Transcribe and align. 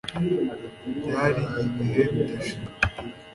Byari 1.01 1.43
ibihe 1.63 2.03
bidashira 2.13 2.65